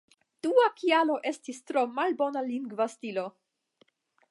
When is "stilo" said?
2.95-3.29